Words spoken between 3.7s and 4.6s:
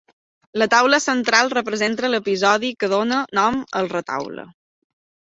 al retaule.